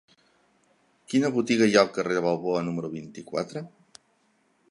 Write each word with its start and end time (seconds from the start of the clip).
Quina 1.13 1.29
botiga 1.35 1.67
hi 1.71 1.77
ha 1.77 1.83
al 1.83 1.91
carrer 1.99 2.17
de 2.19 2.25
Balboa 2.27 2.65
número 2.71 2.91
vint-i-quatre? 2.97 3.63